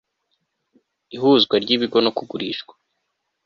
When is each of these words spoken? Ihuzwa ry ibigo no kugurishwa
Ihuzwa 1.15 1.55
ry 1.63 1.69
ibigo 1.75 1.97
no 2.05 2.11
kugurishwa 2.17 2.73